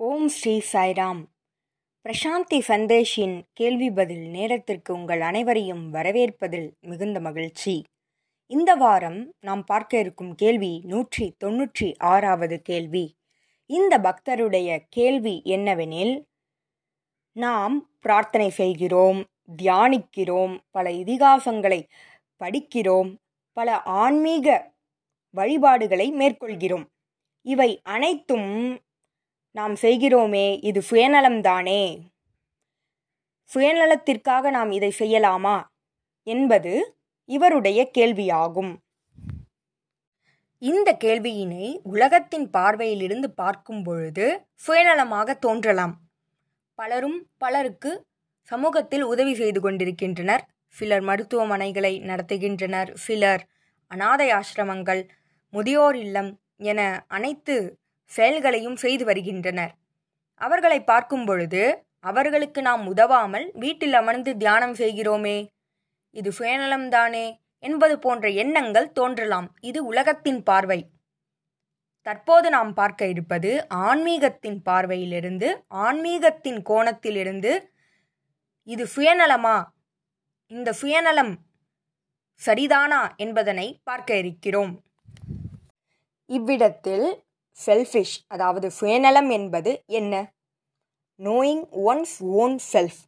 ஓம் 0.00 0.28
ஸ்ரீ 0.28 0.52
சாய்ராம். 0.72 1.20
பிரசாந்தி 2.04 2.58
சந்தேஷின் 2.68 3.34
கேள்வி 3.52 3.90
பதில் 3.90 4.24
நேரத்திற்கு 4.28 4.94
உங்கள் 4.94 5.20
அனைவரையும் 5.20 5.84
வரவேற்பதில் 5.94 6.66
மிகுந்த 6.80 7.20
மகிழ்ச்சி. 7.20 7.74
இந்த 8.50 8.74
வாரம் 8.74 9.20
நாம் 9.40 9.64
பார்க்க 9.64 9.98
இருக்கும் 9.98 10.34
கேள்வி 10.34 10.72
நூற்றி 10.84 11.26
தொன்னூற்றி 11.44 11.88
ஆறாவது 11.98 12.62
கேள்வி. 12.62 13.04
இந்த 13.70 13.98
பக்தருடைய 13.98 14.78
கேள்வி 14.88 15.42
என்னவெனில் 15.46 16.14
நாம் 17.36 17.76
பிரார்த்தனை 18.00 18.50
செய்கிறோம் 18.50 19.20
தியானிக்கிறோம் 19.56 20.58
பல 20.70 20.90
இதிகாசங்களை 20.90 21.80
படிக்கிறோம் 22.40 23.12
பல 23.52 23.82
ஆன்மீக 23.82 24.72
வழிபாடுகளை 25.34 26.12
மேற்கொள்கிறோம். 26.12 26.86
இவை 27.46 27.70
அனைத்தும் 27.82 28.50
நாம் 29.54 29.74
செய்கிறோமே 29.74 30.58
இது 30.62 30.82
சுயநலம்தானே? 30.90 31.82
சுயநலத்திற்காக 33.54 34.50
நாம் 34.50 34.70
இதை 34.70 34.92
செய்யலாமா? 34.98 35.62
என்பது 36.22 36.96
இவருடைய 37.24 37.90
கேள்வியாகும். 37.98 38.72
இந்த 40.58 40.96
கேள்வியினை 41.04 41.80
உலகத்தின் 41.82 42.50
பார்வையிலிருந்து 42.50 43.24
பார்க்கும் 43.24 43.82
பொழுது 43.82 44.46
சுயநலமாக 44.66 45.38
தோன்றலாம். 45.38 45.94
பலரும் 46.74 47.28
பலருக்கு 47.38 48.06
சமூகத்தில் 48.42 49.02
உதவி 49.02 49.34
செய்து 49.34 49.60
கொண்டிருக்கின்றனர். 49.60 50.44
சிலர் 50.68 51.02
மருத்துவமனைகளை 51.02 51.94
நடத்துகின்றனர். 52.02 52.94
சிலர் 52.94 53.48
அனாதை 53.90 54.30
ஆசிரமங்கள் 54.30 55.08
முதியோர் 55.50 55.96
இல்லம் 55.96 56.40
என 56.56 57.04
அனைத்து 57.08 57.78
செயல்களையும் 58.06 58.76
செய்து 58.76 59.04
வருகின்றனர். 59.04 59.72
அவர்களை 60.34 60.80
பார்க்கும் 60.84 61.24
பொழுது 61.24 61.86
அவர்களுக்கு 62.00 62.62
நாம் 62.62 62.86
உதவாமல் 62.86 63.50
வீட்டில் 63.54 63.92
அமர்ந்து 63.92 64.36
தியானம் 64.36 64.74
செய்கிறோமே 64.74 65.48
இது 66.10 66.30
சுயநலம்தானே 66.38 67.26
என்பது 67.58 67.98
போன்ற 67.98 68.28
எண்ணங்கள் 68.28 68.92
தோன்றலாம். 68.92 69.48
இது 69.60 69.84
உலகத்தின் 69.84 70.42
பார்வை. 70.42 70.80
தற்போது 72.02 72.50
நாம் 72.50 72.72
பார்க்க 72.74 73.06
இருப்பது 73.06 73.50
ஆன்மீகத்தின் 73.68 74.58
பார்வையிலிருந்து 74.64 75.48
ஆன்மீகத்தின் 75.68 76.60
கோணத்திலிருந்து 76.70 77.52
இது 78.64 78.84
சுயநலமா? 78.96 79.56
இந்த 80.46 80.72
சுயநலம் 80.72 81.32
சரிதானா 82.42 83.16
என்பதனை 83.16 83.80
பார்க்க 83.84 84.16
இருக்கிறோம். 84.16 84.72
இவ்விடத்தில் 86.26 87.23
செல்ஃபிஷ் 87.58 88.16
அதாவது 88.26 88.70
சுயநலம் 88.70 89.30
என்பது 89.30 89.72
என்ன? 89.86 90.14
நோயிங் 91.20 91.64
ஒன்ஸ் 91.86 92.16
ஓன் 92.34 92.56
செல்ஃப் 92.72 93.00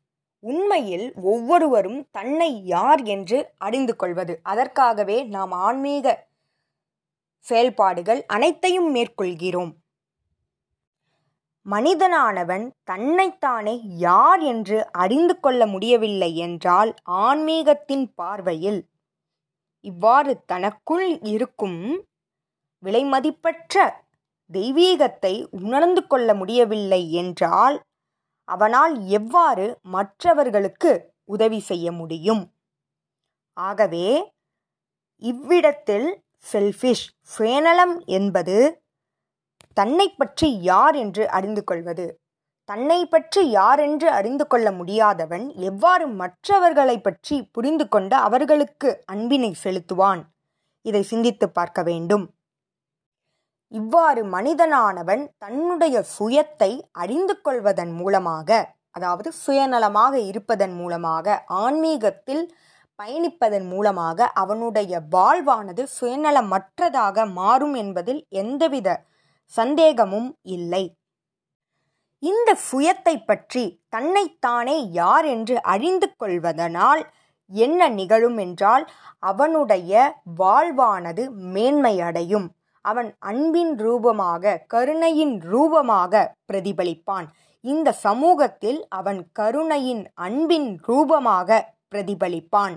உண்மையில் 0.44 1.06
ஒவ்வொருவரும் 1.22 2.00
தன்னை 2.10 2.50
யார் 2.64 3.02
என்று 3.04 3.38
அறிந்து 3.58 3.96
கொள்வது. 3.96 4.34
அதற்காகவே 4.42 5.18
நாம் 5.24 5.52
ஆன்மீக 5.66 6.06
செயல்பாடுகள் 7.46 8.20
அனைத்தையும் 8.26 8.94
மேற்கொள்கிறோம். 8.94 9.72
மனிதனானவன் 11.66 12.66
தன்னைத்தானே 12.84 13.74
யார் 13.98 14.42
என்று 14.42 14.78
அறிந்து 14.92 15.34
கொள்ள 15.40 15.62
முடியவில்லை 15.66 16.36
என்றால் 16.36 16.94
ஆன்மீகத்தின் 17.26 18.06
பார்வையில் 18.14 18.80
இவ்வாறு 19.84 20.32
தனக்குள் 20.44 21.08
இருக்கும் 21.24 21.80
விலைமதிப்பற்ற 22.82 23.74
தெய்வீகத்தை 24.52 25.46
உணர்ந்து 25.50 26.06
கொள்ள 26.06 26.34
முடியவில்லை 26.34 27.02
என்றால் 27.12 27.76
அவனால் 28.44 28.94
எவ்வாறு 29.08 29.66
மற்றவர்களுக்கு 29.82 31.14
உதவி 31.24 31.60
செய்ய 31.60 31.92
முடியும்? 31.92 32.42
ஆகவே 33.56 34.34
இவ்விடத்தில் 35.22 36.08
செல்ஃபிஷ் 36.52 37.06
சுயநலம் 37.20 37.96
என்பது 38.08 38.56
தன்னை 39.72 40.08
பற்றி 40.08 40.48
யார் 40.60 40.96
என்று 40.96 41.24
அறிந்து 41.28 41.64
கொள்வது. 41.64 42.06
தன்னை 42.64 43.00
பற்றி 43.06 43.42
யார் 43.50 43.80
என்று 43.80 44.08
அறிந்து 44.10 44.46
கொள்ள 44.46 44.72
முடியாதவன் 44.72 45.44
எவ்வாறு 45.60 46.06
மற்றவர்களை 46.08 46.96
பற்றி 47.00 47.36
புரிந்து 47.42 47.88
கொண்டு 47.88 48.16
அவர்களுக்கு 48.16 48.88
அன்பினை 49.04 49.54
செலுத்துவான்? 49.64 50.22
இதை 50.82 51.02
சிந்தித்து 51.02 51.46
பார்க்க 51.50 51.82
வேண்டும். 51.82 52.24
இவ்வாறு 53.72 54.22
மனிதனானவன் 54.24 55.22
தன்னுடைய 55.38 55.96
சுயத்தை 56.18 56.70
அறிந்து 56.92 57.34
கொள்வதன் 57.40 57.92
மூலமாக 57.92 58.48
அதாவது 58.90 59.28
சுயநலமாக 59.46 60.14
இருப்பதன் 60.30 60.74
மூலமாக 60.74 61.36
ஆன்மீகத்தில் 61.62 62.44
பயணிப்பதன் 62.98 63.66
மூலமாக 63.68 64.28
அவனுடைய 64.32 65.00
வாழ்வானது 65.10 65.82
சுயநலமற்றதாக 65.96 67.26
மாறும் 67.32 67.74
என்பதில் 67.74 68.22
எந்தவித 68.34 68.88
சந்தேகமும் 69.54 70.30
இல்லை. 70.56 70.84
இந்த 72.22 72.50
சுயத்தை 72.68 73.14
பற்றி 73.24 73.64
தன்னைத்தானே 73.88 74.76
யார் 74.92 75.26
என்று 75.26 75.56
அறிந்து 75.62 76.08
கொள்வதனால் 76.16 77.02
என்ன 77.50 77.88
நிகழும் 77.88 78.38
என்றால் 78.38 78.84
அவனுடைய 79.22 79.92
வாழ்வானது 80.38 81.24
மேன்மையடையும். 81.54 82.48
அவன் 82.90 83.10
அன்பின் 83.30 83.72
ரூபமாக 83.84 84.54
கருணையின் 84.74 85.36
ரூபமாக 85.52 86.12
பிரதிபலிப்பான். 86.48 87.26
இந்த 87.64 87.88
சமூகத்தில் 88.06 88.80
அவன் 88.98 89.20
கருணையின் 89.32 90.02
அன்பின் 90.26 90.68
ரூபமாக 90.88 91.48
பிரதிபலிப்பான். 91.94 92.74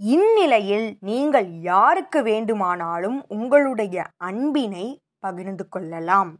இந்நிலையில் 0.00 0.88
நீங்கள் 1.08 1.48
யாருக்கு 1.70 2.20
வேண்டுமானாலும் 2.22 3.18
உங்களுடைய 3.36 3.96
அன்பினை 4.28 4.86
பகிர்ந்து 5.24 5.64
கொள்ளலாம். 5.68 6.32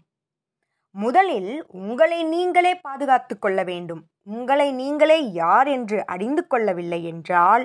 முதலில் 0.94 1.52
உங்களை 1.80 2.18
நீங்களே 2.34 2.72
பாதுகாத்து 2.86 3.34
கொள்ள 3.38 3.60
வேண்டும். 3.70 4.02
உங்களை 4.34 4.68
நீங்களே 4.80 5.18
யார் 5.40 5.68
என்று 5.76 5.98
அறிந்து 6.14 6.42
கொள்ளவில்லை 6.46 7.00
என்றால் 7.12 7.64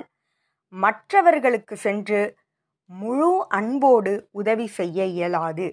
மற்றவர்களுக்கு 0.72 1.74
சென்று 1.86 2.20
முழு 3.00 3.30
அன்போடு 3.48 4.12
உதவி 4.30 4.66
செய்ய 4.78 5.04
இயலாது. 5.14 5.66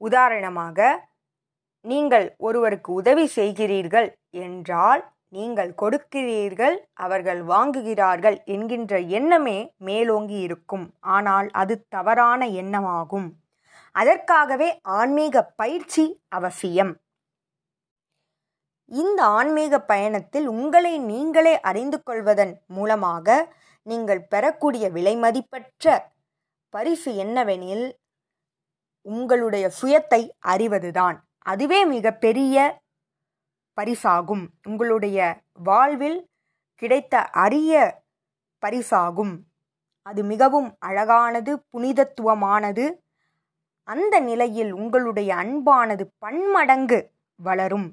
உதாரணமாக 0.00 0.78
நீங்கள் 1.84 2.26
ஒருவருக்கு 2.36 2.90
உதவி 2.92 3.26
செய்கிறீர்கள் 3.34 4.08
என்றால் 4.44 5.02
நீங்கள் 5.28 5.70
கொடுக்கிறீர்கள் 5.82 6.76
அவர்கள் 7.04 7.40
வாங்குகிறார்கள் 7.44 8.36
என்கின்ற 8.44 9.00
எண்ணமே 9.18 9.58
மேலோங்கி 9.88 10.38
இருக்கும். 10.46 10.86
ஆனால் 11.16 11.48
அது 11.62 11.74
தவறான 11.88 12.46
எண்ணமாகும். 12.62 13.28
அதற்காகவே 13.94 14.68
ஆன்மீக 14.98 15.42
பயிற்சி 15.60 16.04
அவசியம். 16.28 16.92
இந்த 18.90 19.20
ஆன்மீக 19.38 19.78
பயணத்தில் 19.92 20.46
உங்களை 20.48 20.92
நீங்களே 20.98 21.54
அறிந்து 21.60 21.98
கொள்வதன் 22.02 22.52
மூலமாக 22.66 23.28
நீங்கள் 23.86 24.22
பெறக்கூடிய 24.22 24.90
விலைமதிப்பற்ற 24.90 25.98
பரிசு 26.68 27.12
என்னவெனில் 27.24 27.92
உங்களுடைய 29.02 29.70
சுயத்தை 29.82 30.30
அறிவதுதான். 30.46 31.16
அதுவே 31.38 31.84
மிக 31.84 32.12
பெரிய 32.12 32.80
பரிசாகும். 33.80 34.46
உங்களுடைய 34.66 35.18
வாழ்வில் 35.52 36.30
கிடைத்த 36.74 37.24
அரிய 37.24 38.02
பரிசாகும். 38.66 39.34
அது 40.02 40.24
மிகவும் 40.24 40.76
அழகானது 40.78 41.64
புனிதத்துவமானது. 41.72 42.86
அந்த 43.82 44.20
நிலையில் 44.20 44.72
உங்களுடைய 44.72 45.34
அன்பானது 45.34 46.04
பன்மடங்கு 46.18 47.10
வளரும். 47.36 47.88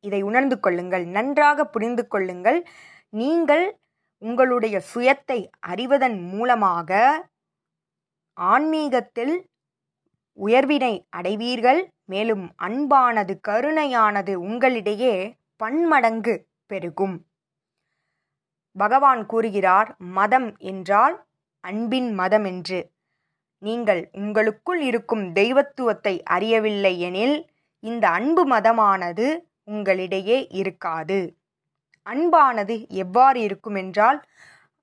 இதை 0.00 0.22
உணர்ந்து 0.22 0.60
கொள்ளுங்கள் 0.60 1.04
நன்றாக 1.06 1.64
புரிந்து 1.64 2.06
கொள்ளுங்கள். 2.06 2.66
நீங்கள் 3.08 3.80
உங்களுடைய 4.22 4.76
சுயத்தை 4.90 5.38
அறிவதன் 5.70 6.18
மூலமாக 6.32 6.90
ஆன்மீகத்தில் 8.36 9.34
உயர்வினை 10.38 10.94
அடைவீர்கள். 11.08 11.80
மேலும் 12.04 12.44
அன்பானது 12.62 13.34
கருணையானது 13.48 14.32
உங்களிடையே 14.46 15.14
பன்மடங்கு 15.56 16.34
பெருகும். 16.70 17.16
பகவான் 18.76 19.22
கூறுகிறார் 19.26 19.88
மதம் 20.18 20.48
என்றால் 20.70 21.16
அன்பின் 21.64 22.10
மதம் 22.14 22.44
என்று. 22.44 22.80
நீங்கள் 23.62 24.02
உங்களுக்குள் 24.12 24.80
இருக்கும் 24.80 25.24
தெய்வத்துவத்தை 25.32 26.14
அறியவில்லை 26.34 26.94
எனில் 27.00 27.36
இந்த 27.82 28.04
அன்பு 28.08 28.42
மதமானது 28.48 29.26
உங்களிடையே 29.70 30.38
இருக்காது. 30.52 31.20
அன்பானது 32.10 32.88
எவ்வாறு 32.88 33.40
இருக்கும் 33.40 33.74
என்றால் 33.74 34.18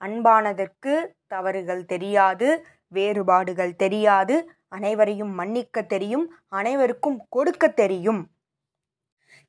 அன்பானதற்கு 0.01 0.94
தவறுகள் 1.27 1.86
தெரியாது 1.86 2.66
வேறுபாடுகள் 2.88 3.75
தெரியாது 3.75 4.36
அனைவரையும் 4.68 5.33
மன்னிக்க 5.33 5.81
தெரியும் 5.81 6.25
அனைவருக்கும் 6.50 7.25
கொடுக்க 7.30 7.68
தெரியும். 7.68 8.21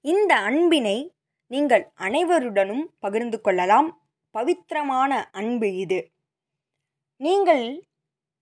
இந்த 0.00 0.36
அன்பினை 0.36 1.14
நீங்கள் 1.46 1.92
அனைவருடனும் 1.98 2.84
பகிர்ந்து 2.98 3.40
கொள்ளலாம். 3.40 3.88
பவித்திரமான 4.30 5.30
அன்பு 5.30 5.76
இது. 5.76 6.10
நீங்கள் 7.16 7.64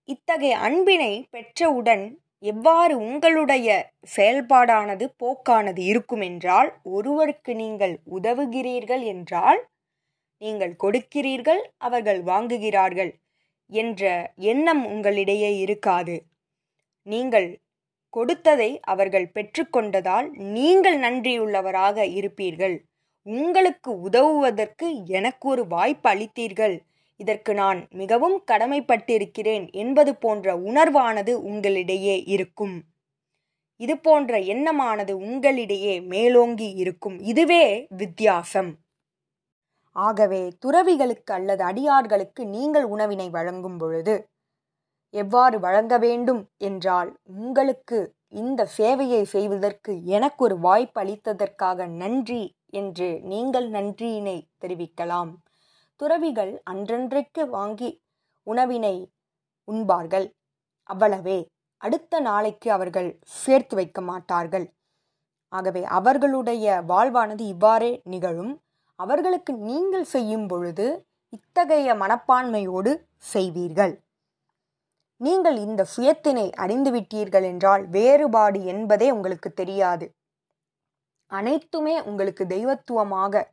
இத்தகைய 0.03 0.57
அன்பினை 0.57 1.27
பெற்றவுடன் 1.31 2.05
எவ்வாறு 2.43 2.93
உங்களுடைய 2.97 3.67
செயல்பாடானது 4.15 5.05
போக்கானது 5.17 5.81
இருக்கும் 5.91 6.21
என்றால் 6.21 6.69
ஒருவருக்கு 6.89 7.53
நீங்கள் 7.55 7.95
உதவுகிறீர்கள் 8.17 9.03
என்றால் 9.05 9.59
நீங்கள் 10.41 10.73
கொடுக்கிறீர்கள் 10.83 11.61
அவர்கள் 11.77 12.21
வாங்குகிறார்கள் 12.23 13.11
என்ற 13.71 14.03
எண்ணம் 14.51 14.83
உங்களிடையே 14.85 15.51
இருக்காது. 15.59 16.15
நீங்கள் 17.07 17.49
கொடுத்ததை 18.13 18.69
அவர்கள் 18.83 19.27
பெற்றுக்கொண்டதால் 19.35 20.27
நீங்கள் 20.53 20.97
நன்றியுள்ளவராக 20.99 22.05
இருப்பீர்கள். 22.19 22.75
உங்களுக்கு 23.27 23.91
உதவுவதற்கு 24.01 24.87
எனக்கு 25.07 25.45
ஒரு 25.49 25.67
வாய்ப்பு 25.67 26.07
அளித்தீர்கள். 26.09 26.75
இதற்கு 27.19 27.53
நான் 27.53 27.79
மிகவும் 27.91 28.37
கடமைப்பட்டிருக்கிறேன் 28.51 29.65
என்பது 29.71 30.11
போன்ற 30.15 30.55
உணர்வானது 30.69 31.33
உங்களிடையே 31.49 32.15
இருக்கும். 32.25 32.75
இது 33.79 33.95
போன்ற 33.97 34.39
எண்ணமானது 34.53 35.13
உங்களிடையே 35.19 35.95
மேலோங்கி 36.07 36.69
இருக்கும். 36.73 37.17
இதுவே 37.23 37.63
வித்தியாசம். 37.89 38.71
ஆகவே 39.95 40.41
துறவிகளுக்கு 40.59 41.31
அல்லது 41.33 41.63
அடியார்களுக்கு 41.63 42.41
நீங்கள் 42.45 42.85
உணவினை 42.85 43.27
வழங்கும் 43.29 43.77
பொழுது 43.77 44.15
எவ்வாறு 45.13 45.57
வழங்க 45.59 45.93
வேண்டும் 45.97 46.41
என்றால் 46.57 47.09
உங்களுக்கு 47.27 47.99
இந்த 48.41 48.67
சேவையை 48.77 49.21
செய்வதற்கு 49.23 49.91
எனக்கு 50.05 50.41
ஒரு 50.43 50.55
வாய்ப்பு 50.59 50.99
அளித்ததற்காக 51.01 51.87
நன்றி 52.01 52.43
என்று 52.71 53.07
நீங்கள் 53.23 53.67
நன்றியினை 53.69 54.37
தெரிவிக்கலாம். 54.59 55.31
துறவிகள் 55.99 56.61
அன்றன்றைக்கு 56.63 57.49
வாங்கி 57.49 57.89
உணவினை 58.43 58.95
உண்பார்கள். 59.67 60.27
அவ்வளவே. 60.89 61.39
அடுத்த 61.77 62.19
நாளைக்கு 62.19 62.71
அவர்கள் 62.71 63.09
சேர்த்து 63.23 63.75
வைக்க 63.75 64.01
மாட்டார்கள். 64.01 64.65
ஆகவே 65.53 65.83
அவர்களுடைய 65.83 66.65
வாழ்வானது 66.87 67.39
இவ்வாறே 67.39 67.91
நிகழும். 68.03 68.53
அவர்களுக்கு 68.95 69.53
நீங்கள் 69.53 70.03
செய்யும் 70.03 70.47
பொழுது 70.47 71.07
இத்தகைய 71.29 71.93
மனப்பான்மையோடு 71.93 72.91
செய்வீர்கள். 73.33 73.93
நீங்கள் 75.21 75.57
இந்த 75.57 75.81
சுயத்தினை 75.95 76.45
அறிந்துவிட்டீர்கள் 76.63 77.43
என்றால் 77.43 77.83
வேறுபாடு 77.87 78.59
என்பதே 78.63 79.11
உங்களுக்கு 79.11 79.49
தெரியாது. 79.53 80.05
அனைத்துமே 81.31 81.95
உங்களுக்கு 82.01 82.43
தெய்வத்துவமாக 82.47 83.43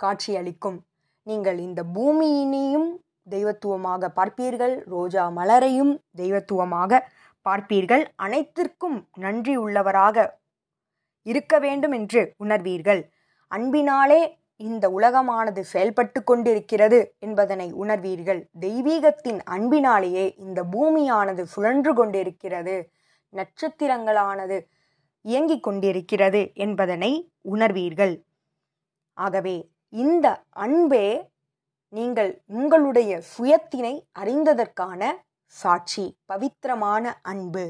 காட்சியளிக்கும். 0.00 0.78
நீங்கள் 1.22 1.58
இந்த 1.58 1.82
பூமியினையும் 1.82 2.88
தெய்வத்துவமாக 3.22 4.08
பார்ப்பீர்கள் 4.16 4.84
ரோஜா 4.84 5.24
மலரையும் 5.28 6.00
தெய்வத்துவமாக 6.16 7.00
பார்ப்பீர்கள். 7.46 8.04
அனைத்திற்கும் 8.16 9.08
நன்றி 9.18 9.56
உள்ளவராக 9.56 10.40
இருக்க 11.26 11.58
வேண்டும் 11.58 11.92
என்று 11.92 12.34
உணர்வீர்கள். 12.44 13.02
அன்பினாலே 13.48 14.40
இந்த 14.56 14.90
உலகமானது 14.90 15.60
செயல்பட்டு 15.60 16.24
கொண்டிருக்கிறது 16.24 16.98
என்பதனை 17.18 17.72
உணர்வீர்கள். 17.72 18.40
தெய்வீகத்தின் 18.60 19.40
அன்பினாலேயே 19.44 20.34
இந்த 20.36 20.60
பூமியானது 20.64 21.42
சுழன்று 21.42 21.94
கொண்டிருக்கிறது. 21.94 22.90
நட்சத்திரங்களானது 23.34 24.58
இயங்கிக் 25.24 25.62
கொண்டிருக்கிறது 25.62 26.52
என்பதனை 26.54 27.32
உணர்வீர்கள். 27.40 28.14
ஆகவே 29.16 29.71
இந்த 29.92 30.26
அன்பே 30.50 31.06
நீங்கள் 31.88 32.30
உங்களுடைய 32.46 33.22
சுயத்தினை 33.32 33.94
அறிந்ததற்கான 34.18 35.02
சாட்சி 35.46 36.04
பவித்திரமான 36.24 37.04
அன்பு. 37.22 37.64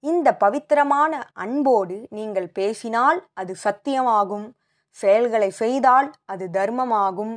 இந்த 0.00 0.28
பவித்திரமான 0.34 1.12
அன்போடு 1.32 1.96
நீங்கள் 2.10 2.48
பேசினால் 2.48 3.18
அது 3.34 3.54
சத்தியமாகும் 3.64 4.46
செயல்களை 4.90 5.50
செய்தால் 5.50 6.08
அது 6.24 6.46
தர்மமாகும். 6.52 7.34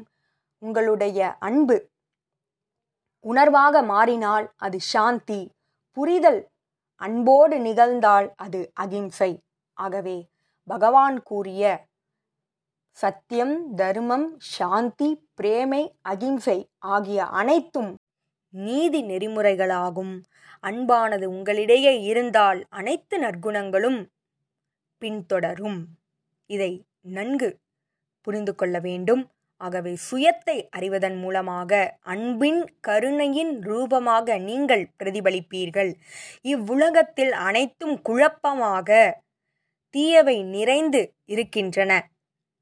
உங்களுடைய 0.60 1.20
அன்பு 1.40 1.78
உணர்வாக 3.26 3.84
மாறினால் 3.84 4.46
அது 4.58 4.80
சாந்தி 4.80 5.42
புரிதல் 5.98 6.42
அன்போடு 7.02 7.58
நிகழ்ந்தால் 7.60 8.34
அது 8.36 8.72
அகிம்சை. 8.74 9.32
ஆகவே 9.74 10.18
பகவான் 10.68 11.24
கூறிய 11.24 11.89
சத்தியம் 12.98 13.56
தர்மம் 13.76 14.26
சாந்தி 14.38 15.10
பிரேமை 15.36 15.84
அகிம்சை 16.02 16.58
ஆகிய 16.78 17.20
அனைத்தும் 17.40 17.92
நீதி 18.54 19.00
நெறிமுறைகளாகும். 19.04 20.14
அன்பானது 20.64 21.26
உங்களிடையே 21.36 21.94
இருந்தால் 22.04 22.60
அனைத்து 22.70 23.16
நற்குணங்களும் 23.20 24.00
பின்தொடரும். 25.02 25.80
இதை 26.50 26.72
நன்கு 27.18 27.50
புரிந்து 28.28 28.56
கொள்ள 28.56 28.76
வேண்டும். 28.80 29.24
ஆகவே 29.62 29.94
சுயத்தை 30.08 30.58
அறிவதன் 30.70 31.18
மூலமாக 31.18 31.72
அன்பின் 32.14 32.62
கருணையின் 32.88 33.54
ரூபமாக 33.62 34.38
நீங்கள் 34.50 34.86
பிரதிபலிப்பீர்கள். 35.00 35.92
இவ்வுலகத்தில் 36.54 37.34
அனைத்தும் 37.48 37.96
குழப்பமாக 38.02 38.90
தீயவை 39.96 40.38
நிறைந்து 40.56 41.02
இருக்கின்றன. 41.26 41.92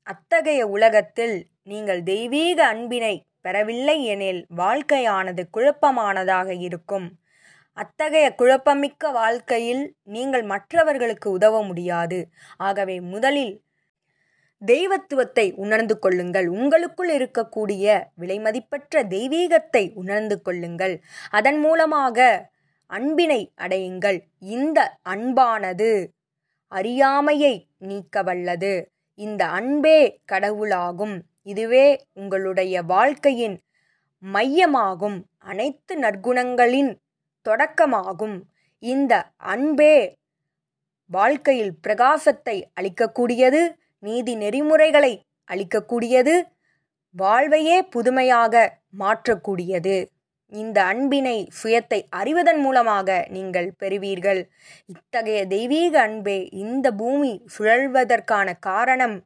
அத்தகைய 0.08 0.68
உலகத்தில் 0.68 1.38
நீங்கள் 1.64 2.02
தெய்வீக 2.04 2.60
அன்பினை 2.68 3.16
பெறவில்லை 3.42 4.06
எனில் 4.06 4.42
வாழ்க்கையானது 4.56 5.44
குழப்பமானதாக 5.52 6.50
இருக்கும். 6.60 7.08
அத்தகைய 7.78 8.28
குழப்பமிக்க 8.38 9.12
வாழ்க்கையில் 9.12 9.84
நீங்கள் 10.04 10.44
மற்றவர்களுக்கு 10.44 11.28
உதவ 11.32 11.62
முடியாது. 11.64 12.20
ஆகவே 12.58 12.98
முதலில் 13.00 13.54
தெய்வத்துவத்தை 14.62 15.48
உணர்ந்து 15.54 15.96
கொள்ளுங்கள். 16.00 16.48
உங்களுக்குள் 16.48 17.12
இருக்கக்கூடிய 17.18 17.86
விலைமதிப்பற்ற 18.22 19.04
தெய்வீகத்தை 19.08 19.84
உணர்ந்து 19.94 20.38
கொள்ளுங்கள். 20.42 20.96
அதன் 21.30 21.60
மூலமாக 21.60 22.50
அன்பினை 22.90 23.42
அடையுங்கள். 23.58 24.20
இந்த 24.40 24.80
அன்பானது 25.10 25.92
அறியாமையை 26.72 27.56
நீக்க 27.78 28.24
வல்லது 28.24 28.74
இந்த 29.18 29.44
அன்பே 29.58 30.00
கடவுளாகும். 30.26 31.16
இதுவே 31.44 31.86
உங்களுடைய 32.14 32.84
வாழ்க்கையின் 32.84 33.58
மையமாகும். 34.24 35.18
அனைத்து 35.38 35.94
நற்குணங்களின் 36.00 36.92
தொடக்கமாகும். 37.46 38.38
இந்த 38.84 39.14
அன்பே 39.54 39.96
வாழ்க்கையில் 41.10 41.74
பிரகாசத்தை 41.88 42.58
அளிக்கக்கூடியது 42.80 43.62
நீதி 44.00 44.36
நெறிமுறைகளை 44.36 45.14
அளிக்கக்கூடியது 45.52 46.36
வாழ்வையே 47.16 47.78
புதுமையாக 47.94 48.56
மாற்றக்கூடியது. 49.00 49.96
இந்த 50.52 50.78
அன்பினை 50.84 51.38
சுயத்தை 51.60 51.98
அறிவதன் 52.10 52.60
மூலமாக 52.62 53.28
நீங்கள் 53.30 53.70
பெறுவீர்கள். 53.78 54.42
இத்தகைய 54.86 55.40
தெய்வீக 55.46 55.94
அன்பே 56.02 56.38
இந்த 56.64 56.92
பூமி 56.92 57.32
சுழல்வதற்கான 57.56 58.54
காரணம் 58.60 59.18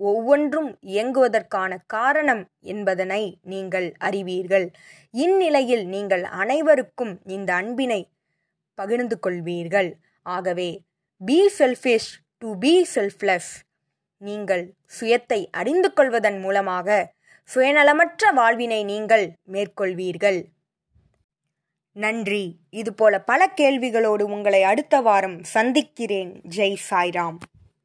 ஒவ்வொன்றும் 0.00 0.68
இயங்குவதற்கான 0.82 1.72
காரணம் 1.86 2.42
என்பதனை 2.60 3.22
நீங்கள் 3.42 3.88
அறிவீர்கள். 3.98 4.66
இந்நிலையில் 5.14 5.84
நீங்கள் 5.86 6.24
அனைவருக்கும் 6.42 7.14
இந்த 7.26 7.50
அன்பினை 7.54 8.00
பகிர்ந்து 8.74 9.18
கொள்வீர்கள். 9.18 9.90
ஆகவே 10.26 10.70
be 11.20 11.38
selfish 11.58 12.10
to 12.38 12.50
be 12.58 12.74
selfless 12.94 13.50
நீங்கள் 14.22 14.64
சுயத்தை 14.98 15.40
அறிந்து 15.50 15.92
கொள்வதன் 15.92 16.38
மூலமாக 16.40 16.98
சுயநலமற்ற 17.50 18.30
வாழ்வினை 18.32 18.80
நீங்கள் 18.84 19.26
மேற்கொள்வீர்கள். 19.44 20.40
நன்றி. 21.98 22.56
இதுபோல 22.70 23.20
பல 23.20 23.50
கேள்விகளோடு 23.56 24.22
உங்களை 24.22 24.62
அடுத்த 24.62 25.00
வாரம் 25.00 25.44
சந்திக்கிறேன். 25.44 26.40
ஜெய் 26.56 26.76
சாய்ராம். 26.90 27.38